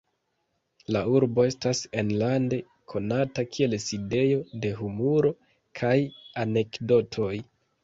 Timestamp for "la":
0.95-1.01